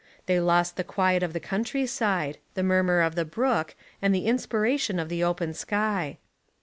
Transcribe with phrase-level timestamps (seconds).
[0.25, 4.25] They lost the quiet of the country side, the murmur of the brook and the
[4.25, 6.17] inspiration of the open sky.